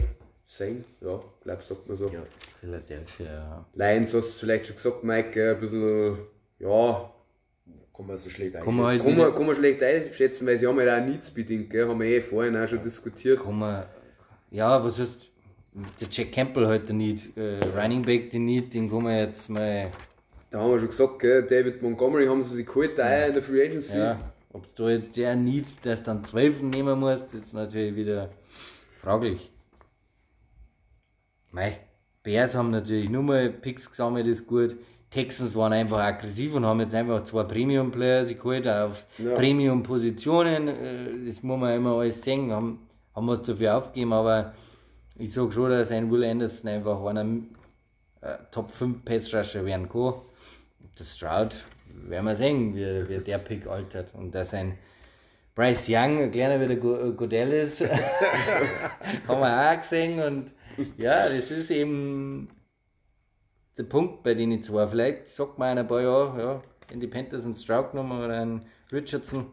[0.48, 2.08] sein, ja, glaub, sagt man so.
[2.08, 2.24] Ja.
[2.60, 3.66] Philadelphia, ja.
[3.76, 6.18] Lions hast du vielleicht schon gesagt, Mike, ein bisschen,
[6.60, 7.12] ja,
[7.96, 9.16] Kann man so schlecht Kann man einschätzen.
[9.16, 12.08] kann man, kann man schlecht einschätzen, weil sie haben ja auch needsbedingt, gell, haben wir
[12.08, 13.40] eh vorhin auch schon diskutiert.
[13.44, 13.84] Kann man,
[14.52, 15.30] ja, was heißt,
[16.00, 19.92] der Jack Campbell heute nicht, äh, Running Back den nicht, den kann man jetzt mal,
[20.52, 23.42] Da haben wir schon gesagt, gell, David Montgomery haben sie sich geholt, auch in der
[23.44, 23.98] Free Agency.
[23.98, 24.20] ja,
[24.54, 28.30] ob du jetzt der nicht, das dann 12 nehmen musst, ist natürlich wieder
[29.02, 29.52] fraglich.
[31.52, 31.80] Mei,
[32.24, 34.76] Bears haben natürlich nur mal Picks gesammelt, ist gut.
[35.12, 39.36] Texans waren einfach aggressiv und haben jetzt einfach zwei Premium-Player sich geholt auf Ja.
[39.36, 40.68] Premium-Positionen.
[40.68, 42.80] Äh, Das muss man immer alles sehen, haben,
[43.16, 44.54] haben was dafür aufgegeben, aber
[45.18, 47.26] ich sage schon, dass ein Will Anderson einfach einer
[48.22, 50.16] äh, Top 5 Pass-Rusher werden kann.
[50.98, 51.56] Das Stroud,
[52.08, 54.14] werden wir sehen, wie, wie der Pick altert.
[54.14, 54.78] Und dass ein
[55.56, 57.82] Bryce Young, ein kleiner wie der Go- Godell ist,
[59.28, 60.20] haben wir auch gesehen.
[60.20, 60.52] Und
[60.98, 62.50] ja, das ist eben
[63.78, 64.86] der Punkt bei den zwei.
[64.88, 68.42] Vielleicht sagt man in ein paar Jahren, ja, wenn die Panthers einen Stroud genommen oder
[68.42, 69.48] einen Richardson,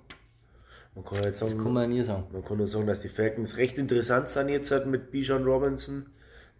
[0.94, 2.24] Man kann jetzt sagen, das kann man nie sagen.
[2.32, 6.06] Man kann nur sagen, dass die Falcons recht interessant sind jetzt halt mit Bijan Robinson.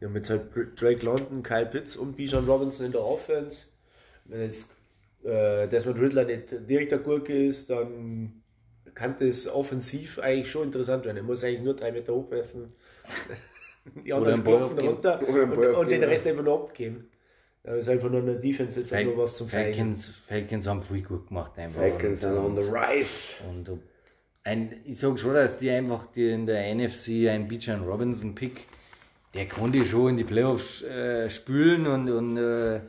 [0.01, 0.43] Die haben jetzt halt
[0.81, 3.67] Drake London, Kyle Pitts und Bijan Robinson in der Offense.
[4.25, 4.77] Wenn jetzt
[5.25, 8.43] äh, Desmond Riddler nicht direkt der Gurke ist, dann
[8.95, 11.19] kann das offensiv eigentlich schon interessant werden.
[11.19, 12.73] Er muss eigentlich nur drei Meter hochwerfen.
[14.05, 17.09] Die anderen klopfen runter und, und den Rest einfach nur abgeben.
[17.65, 19.49] Da ist einfach nur eine Defense jetzt Fal- einfach was zum.
[19.49, 21.81] Falcons, Falcons haben viel gut gemacht einfach.
[21.81, 23.35] Falcons Und- sind on the rise.
[23.49, 23.81] Und ob-
[24.45, 28.67] ein, ich sage schon, dass die einfach die in der NFC ein Bijan Robinson Pick,
[29.35, 32.81] der konnte schon in die Playoffs äh, spülen und, und äh,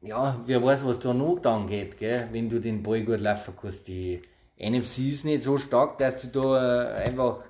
[0.00, 2.28] ja, wer weiß, was da noch dann geht, gell?
[2.32, 3.86] wenn du den Ball gut laufen kannst.
[3.86, 4.20] Die
[4.58, 7.44] NFC ist nicht so stark, dass du da äh, einfach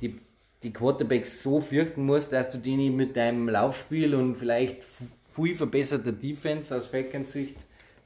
[0.00, 0.18] die,
[0.62, 4.84] die Quarterbacks so fürchten musst, dass du die nicht mit deinem Laufspiel und vielleicht
[5.32, 7.56] viel verbesserter Defense aus Falcons Sicht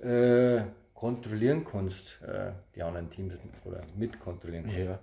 [0.01, 0.63] äh,
[0.95, 4.79] kontrollieren kannst, äh, die anderen Teams oder mitkontrollieren kannst.
[4.79, 4.99] Ja.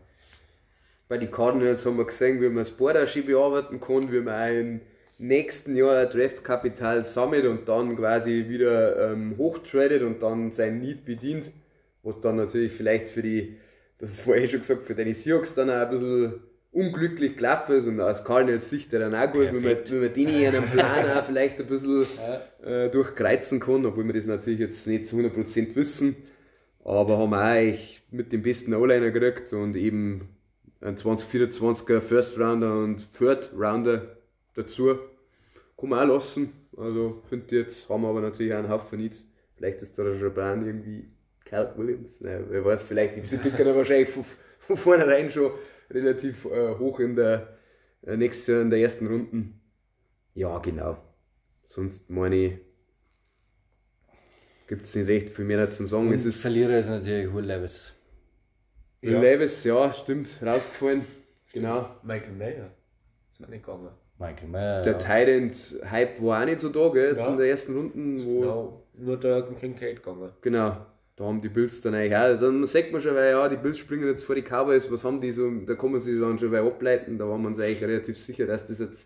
[1.07, 4.81] Bei den Cardinals haben wir gesehen, wie man das Borderschi bearbeiten kann, wie man im
[5.17, 11.51] nächsten Jahr Draftkapital sammelt und dann quasi wieder ähm, hochtradet und dann sein Need bedient.
[12.03, 13.57] Was dann natürlich vielleicht für die,
[13.99, 16.33] das ist vorher schon gesagt, für deine Seahawks dann auch ein bisschen
[16.71, 20.29] unglücklich gelaufen ist und aus Cardinals Sicht dann auch gut, wenn man, wenn man den
[20.29, 22.05] in einem Plan auch vielleicht ein bisschen
[22.63, 26.15] äh, durchkreuzen kann, obwohl wir das natürlich jetzt nicht zu 100% wissen.
[26.83, 30.29] Aber haben auch eigentlich mit dem besten O-Liner gekriegt und eben
[30.79, 34.17] ein 2024er First Rounder und Third Rounder
[34.55, 34.97] dazu.
[35.77, 36.53] Kann man auch lassen.
[36.77, 39.27] Also finde ich jetzt, haben wir aber natürlich auch einen Haufen Needs.
[39.57, 41.05] Vielleicht ist da der Jabran irgendwie
[41.45, 42.21] Cal Williams.
[42.21, 44.25] Naja, wer weiß, vielleicht die picken er wahrscheinlich von,
[44.59, 45.51] von vornherein schon
[45.93, 47.57] relativ äh, hoch in der
[48.03, 49.61] äh, nächstes Jahr in der ersten Runden.
[50.33, 50.97] Ja, genau.
[51.69, 52.53] Sonst meine ich,
[54.67, 56.07] gibt es nicht recht viel mehr zum Sagen.
[56.07, 57.93] Und es ist Verlierer ist natürlich Will Levis.
[59.01, 59.21] Will Ja.
[59.21, 61.05] Levis, ja, stimmt, rausgefallen.
[61.53, 61.89] Genau.
[62.03, 62.71] Michael Mayer.
[63.29, 63.89] Ist mir nicht gegangen.
[64.17, 64.81] Michael Meyer.
[64.83, 67.31] Der Tyrant-Hype war auch nicht so da, gell, jetzt Ja.
[67.31, 68.23] in der ersten Runden.
[68.23, 68.87] Wo, Genau.
[68.93, 70.31] Nur der Kincaid gegangen.
[70.41, 70.85] Genau.
[71.21, 72.35] Da haben die Bills dann eigentlich auch.
[72.39, 75.21] Dann sagt man schon, weil ja, die Bills springen jetzt vor die Cowboys, was haben
[75.21, 77.19] die so, da kann man sich dann schon weit ableiten.
[77.19, 79.05] Da waren wir uns eigentlich relativ sicher, dass das jetzt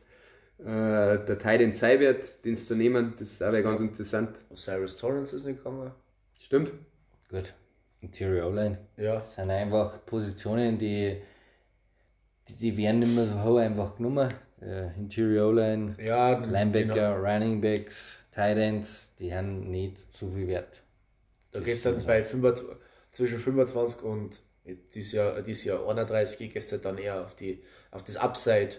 [0.59, 3.13] äh, der Tyrant sein wird, den sie da nehmen.
[3.19, 4.29] Das ist auch ganz interessant.
[4.49, 5.91] Osiris Torrance ist nicht gegangen.
[6.39, 6.71] Stimmt?
[7.29, 7.53] Gut.
[7.99, 8.77] Interior O-Line.
[8.95, 9.15] Ja.
[9.15, 11.17] Das sind einfach Positionen, die,
[12.47, 14.29] die, die werden nicht mehr so hoch einfach genommen.
[14.61, 17.15] äh, Interior O-Line, Ja, Linebacker, genau.
[17.17, 20.81] Running Backs, Tight Ends, die haben nicht so viel Wert.
[21.55, 22.65] Da gehst du dann bei 25,
[23.11, 24.41] zwischen 25 und
[24.93, 28.69] dieses Jahr, dieses Jahr 31 gehst du dann eher auf, die, auf das Upside.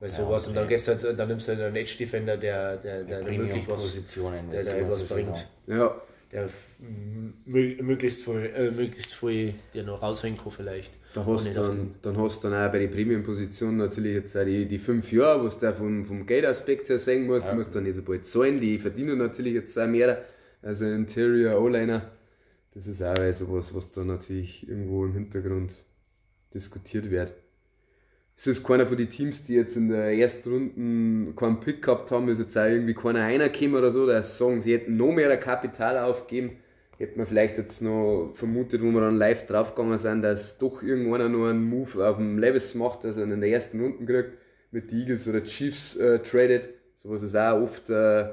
[0.00, 0.46] Weil sowas.
[0.46, 3.38] Und dann, du halt, dann nimmst du halt einen Edge Defender, der, der, der, der
[3.38, 5.36] wirklich was, Positionen, der, das der etwas bringt.
[5.36, 5.48] sagen.
[5.66, 6.48] Ja, Der
[7.48, 10.92] mö- möglichst viel, äh, möglichst viel dir noch rausholen kann vielleicht.
[11.14, 14.66] Da hast dann, dann hast du dann auch bei den Premium-Positionen natürlich jetzt auch die,
[14.66, 17.54] die fünf Jahre, wo du da vom, vom Geldaspekt her sehen musst, Ja.
[17.54, 20.24] musst dann nicht so bald zahlen, die verdienen natürlich jetzt auch mehr,
[20.62, 22.10] also Interior O-Liner,
[22.74, 25.72] das ist auch sowas, was da natürlich irgendwo im Hintergrund
[26.54, 27.32] diskutiert wird.
[28.36, 32.12] Es ist keiner von den Teams, die jetzt in der ersten Runde keinen Pick gehabt
[32.12, 35.10] haben, ist jetzt auch irgendwie keiner reingekommen oder so, dass sie sagen, sie hätten noch
[35.12, 36.52] mehr Kapital aufgeben.
[36.98, 41.32] Hätte man vielleicht jetzt noch vermutet, wo wir dann live draufgegangen sind, dass doch irgendwann
[41.32, 44.38] noch einen Move auf dem Levis macht, dass er in der ersten Runde kriegt,
[44.70, 46.68] mit den Eagles oder Chiefs äh, tradet.
[46.96, 48.26] Sowas ist auch oft äh,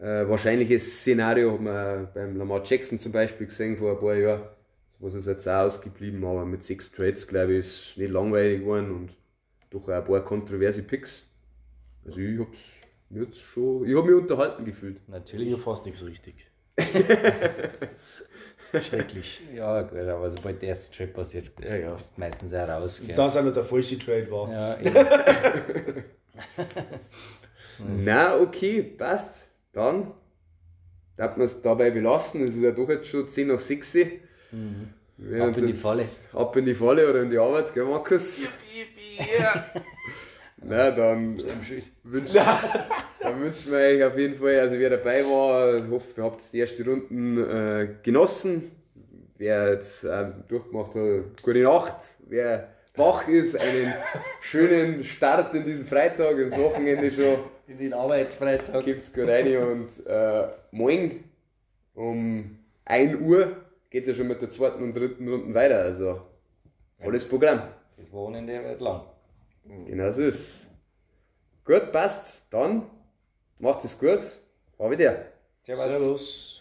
[0.00, 4.42] äh, wahrscheinliches Szenario, hat man beim Lamar Jackson zum Beispiel gesehen vor ein paar Jahren.
[5.00, 8.90] Sowas ist jetzt auch ausgeblieben, aber mit sechs Trades, glaube ich, ist nicht langweilig geworden
[8.90, 9.10] und
[9.70, 11.26] doch auch ein paar kontroverse Picks.
[12.04, 12.58] Also ich hab's
[13.10, 14.96] mir jetzt schon, ich habe mich unterhalten gefühlt.
[15.08, 15.48] Natürlich.
[15.48, 16.46] Hier fast nichts richtig.
[18.80, 19.40] Schrecklich.
[19.54, 21.96] Ja, gut, aber sobald der erste Trade passiert, Ja, ja.
[21.96, 23.00] ist meistens auch raus.
[23.04, 23.16] Gell?
[23.16, 24.52] Da auch noch der falsche Trade war.
[24.52, 24.78] Ja.
[27.78, 29.47] Na, okay, passt.
[29.78, 30.10] Dann
[31.16, 32.48] darf man es dabei belassen.
[32.48, 33.94] Es ist ja doch jetzt schon 10 nach 6.
[33.94, 34.20] Wir werden
[35.20, 35.42] Mhm.
[35.42, 36.04] Ab in die Falle.
[36.32, 38.40] Ab in die Falle oder in die Arbeit, gell, Markus?
[40.56, 41.38] Na, dann
[42.02, 42.36] wünschen
[43.20, 46.40] dann wünschen wir euch auf jeden Fall, also wer dabei war, ich hoffe, ihr habt
[46.52, 48.72] die erste Runden äh, genossen.
[49.36, 51.98] Wer jetzt äh, durchgemacht hat, gute Nacht.
[52.26, 53.94] Wer wach ist, einen
[54.40, 57.38] schönen Start in diesen Freitag, ins Wochenende schon.
[57.68, 58.82] In den Arbeitsfreitag.
[58.82, 61.24] Gibt's gut rein und äh, morgen
[61.94, 63.56] um 1 Uhr
[63.90, 65.82] geht es ja schon mit der zweiten und dritten Runde weiter.
[65.82, 66.22] Also
[66.98, 67.64] volles Programm.
[67.98, 69.02] Das Wochenende wird lang.
[69.84, 70.66] Genau so ist es.
[71.62, 72.40] Gut, passt.
[72.50, 72.88] Dann
[73.58, 74.22] macht es gut.
[74.78, 75.26] Auf Wiedersehen.
[75.62, 75.84] Servus.
[75.90, 76.57] Servus.